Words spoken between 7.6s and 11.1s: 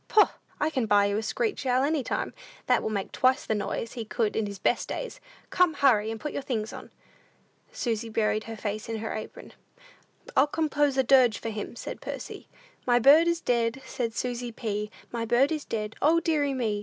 Susy buried her face in her apron. "I'll compose a